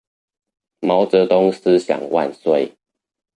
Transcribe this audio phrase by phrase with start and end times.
[0.81, 2.75] 毛澤東思想萬歲